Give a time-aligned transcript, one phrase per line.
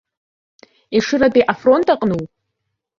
[0.97, 2.19] Ешыратәи афронт аҟну?